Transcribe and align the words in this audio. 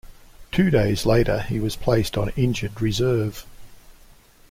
Two 0.51 0.71
days 0.71 1.05
later, 1.05 1.41
he 1.41 1.59
was 1.59 1.75
placed 1.75 2.17
on 2.17 2.29
injured 2.35 2.81
reserve. 2.81 3.45